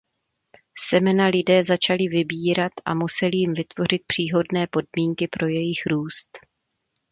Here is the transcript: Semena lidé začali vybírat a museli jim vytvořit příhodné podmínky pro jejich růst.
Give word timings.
Semena 0.77 1.27
lidé 1.27 1.63
začali 1.63 2.07
vybírat 2.07 2.71
a 2.85 2.93
museli 2.93 3.37
jim 3.37 3.53
vytvořit 3.53 4.01
příhodné 4.07 4.67
podmínky 4.67 5.27
pro 5.27 5.47
jejich 5.47 5.85
růst. 5.89 6.39